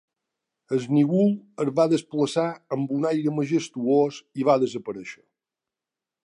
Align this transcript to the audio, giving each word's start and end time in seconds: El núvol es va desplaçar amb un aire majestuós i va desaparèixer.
El 0.77 0.85
núvol 0.95 1.29
es 1.65 1.69
va 1.79 1.85
desplaçar 1.91 2.47
amb 2.77 2.95
un 2.97 3.05
aire 3.11 3.35
majestuós 3.41 4.19
i 4.43 4.49
va 4.49 4.57
desaparèixer. 4.65 5.23